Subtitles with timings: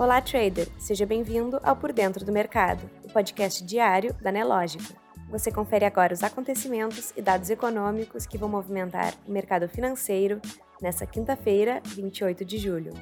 [0.00, 0.66] Olá, trader!
[0.78, 4.94] Seja bem-vindo ao Por Dentro do Mercado, o podcast diário da Nelógica.
[5.28, 10.40] Você confere agora os acontecimentos e dados econômicos que vão movimentar o mercado financeiro
[10.80, 12.94] nesta quinta-feira, 28 de julho.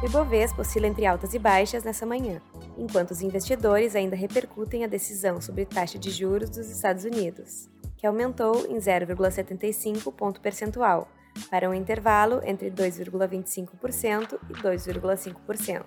[0.00, 2.40] O Ibovespa oscila entre altas e baixas nessa manhã,
[2.76, 8.06] enquanto os investidores ainda repercutem a decisão sobre taxa de juros dos Estados Unidos, que
[8.06, 11.08] aumentou em 0,75 ponto percentual,
[11.50, 15.84] para um intervalo entre 2,25% e 2,5%.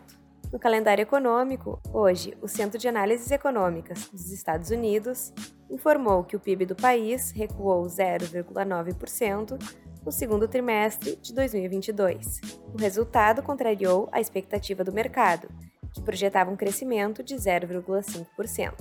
[0.51, 5.33] No calendário econômico, hoje, o Centro de Análises Econômicas dos Estados Unidos
[5.69, 9.57] informou que o PIB do país recuou 0,9%
[10.05, 12.41] no segundo trimestre de 2022.
[12.73, 15.47] O resultado contrariou a expectativa do mercado,
[15.93, 18.73] que projetava um crescimento de 0,5%.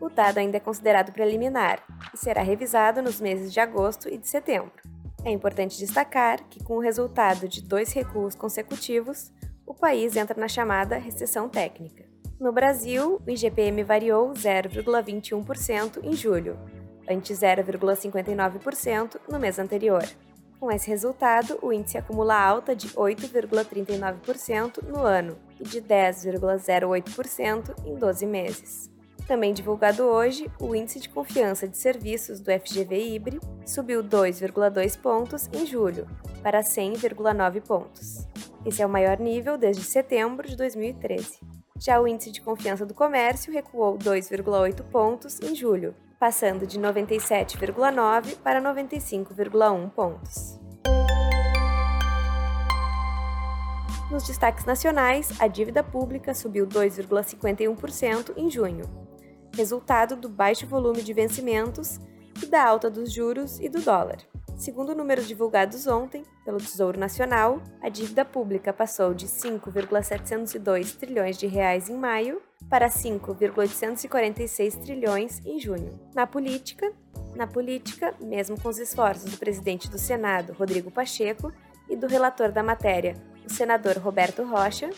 [0.00, 1.82] O dado ainda é considerado preliminar
[2.14, 4.72] e será revisado nos meses de agosto e de setembro.
[5.26, 9.32] É importante destacar que, com o resultado de dois recuos consecutivos,
[9.66, 12.04] o país entra na chamada recessão técnica.
[12.38, 16.56] No Brasil, o IGPM variou 0,21% em julho,
[17.10, 20.04] ante 0,59% no mês anterior.
[20.60, 27.96] Com esse resultado, o índice acumula alta de 8,39% no ano e de 10,08% em
[27.96, 28.95] 12 meses.
[29.26, 35.48] Também divulgado hoje, o índice de confiança de serviços do FGV Ibre subiu 2,2 pontos
[35.52, 36.06] em julho,
[36.44, 38.24] para 100,9 pontos.
[38.64, 41.40] Esse é o maior nível desde setembro de 2013.
[41.76, 48.36] Já o índice de confiança do comércio recuou 2,8 pontos em julho, passando de 97,9
[48.36, 50.60] para 95,1 pontos.
[54.08, 59.05] Nos destaques nacionais, a dívida pública subiu 2,51% em junho,
[59.56, 61.98] resultado do baixo volume de vencimentos
[62.42, 64.18] e da alta dos juros e do dólar.
[64.56, 71.46] Segundo números divulgados ontem pelo Tesouro Nacional, a dívida pública passou de 5,702 trilhões de
[71.46, 75.98] reais em maio para 5,846 trilhões em junho.
[76.14, 76.92] Na política,
[77.34, 81.52] na política, mesmo com os esforços do presidente do Senado, Rodrigo Pacheco,
[81.88, 83.14] e do relator da matéria,
[83.48, 84.90] o senador Roberto Rocha,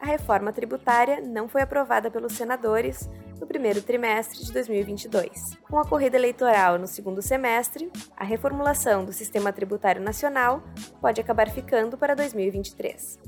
[0.00, 3.08] a reforma tributária não foi aprovada pelos senadores
[3.42, 5.58] no primeiro trimestre de 2022.
[5.68, 10.62] Com a corrida eleitoral no segundo semestre, a reformulação do sistema tributário nacional
[11.00, 13.18] pode acabar ficando para 2023.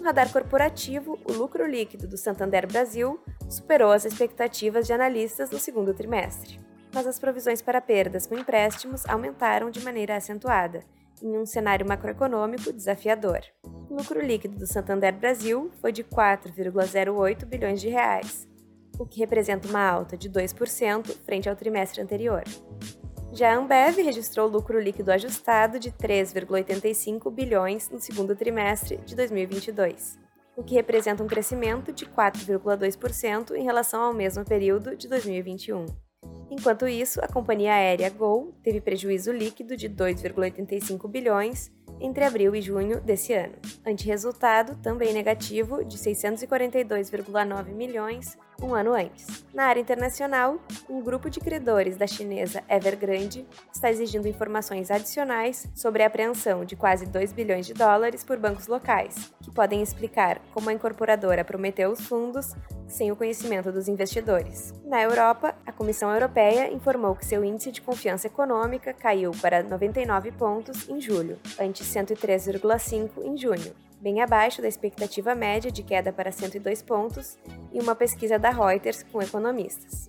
[0.00, 5.58] No radar corporativo, o lucro líquido do Santander Brasil superou as expectativas de analistas no
[5.60, 6.58] segundo trimestre.
[6.92, 10.80] Mas as provisões para perdas com empréstimos aumentaram de maneira acentuada,
[11.22, 13.38] em um cenário macroeconômico desafiador.
[13.62, 18.49] O lucro líquido do Santander Brasil foi de 4,08 bilhões de reais,
[19.00, 22.44] o que representa uma alta de 2% frente ao trimestre anterior.
[23.32, 30.18] Já a Ambev registrou lucro líquido ajustado de 3,85 bilhões no segundo trimestre de 2022,
[30.54, 35.86] o que representa um crescimento de 4,2% em relação ao mesmo período de 2021.
[36.50, 42.62] Enquanto isso, a companhia aérea Gol teve prejuízo líquido de 2,85 bilhões entre abril e
[42.62, 43.54] junho desse ano,
[43.86, 49.44] ante resultado também negativo de 642,9 milhões um ano antes.
[49.54, 56.02] Na área internacional, um grupo de credores da chinesa Evergrande está exigindo informações adicionais sobre
[56.02, 60.70] a apreensão de quase 2 bilhões de dólares por bancos locais, que podem explicar como
[60.70, 62.54] a incorporadora prometeu os fundos
[62.90, 64.74] sem o conhecimento dos investidores.
[64.84, 70.32] Na Europa, a Comissão Europeia informou que seu índice de confiança econômica caiu para 99
[70.32, 76.32] pontos em julho, ante 103,5 em junho, bem abaixo da expectativa média de queda para
[76.32, 77.38] 102 pontos
[77.72, 80.08] e uma pesquisa da Reuters com economistas.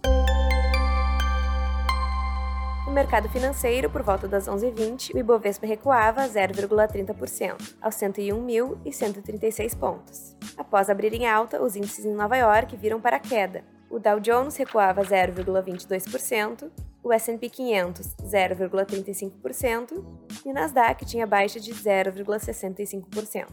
[2.91, 10.35] No mercado financeiro, por volta das 11h20, o Ibovespa recuava 0,30%, aos 101.136 pontos.
[10.57, 13.63] Após abrir em alta, os índices em Nova York viram para a queda.
[13.89, 16.71] O Dow Jones recuava 0,22%,
[17.03, 20.05] o S&P 500 0,35%
[20.45, 23.47] e o Nasdaq tinha baixa de 0,65%.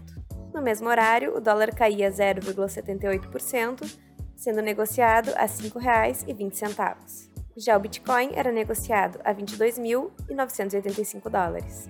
[0.54, 3.98] No mesmo horário, o dólar caía 0,78%,
[4.36, 7.28] sendo negociado a R$ 5,20.
[7.56, 11.88] Já o Bitcoin era negociado a 22.985 dólares.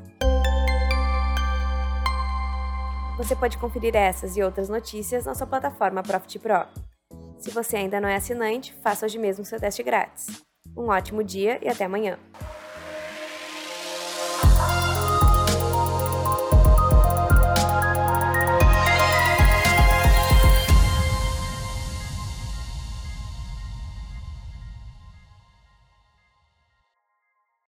[3.19, 6.65] Você pode conferir essas e outras notícias na sua plataforma Profit Pro.
[7.37, 10.29] Se você ainda não é assinante, faça hoje mesmo seu teste grátis.
[10.77, 12.17] Um ótimo dia e até amanhã!